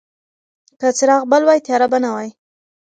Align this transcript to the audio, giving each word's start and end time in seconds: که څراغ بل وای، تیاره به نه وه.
که 0.79 0.87
څراغ 0.97 1.23
بل 1.31 1.41
وای، 1.45 1.59
تیاره 1.65 1.87
به 1.91 1.97
نه 2.03 2.09
وه. 2.15 2.27